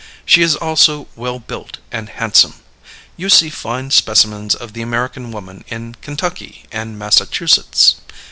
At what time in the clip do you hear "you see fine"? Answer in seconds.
3.17-3.91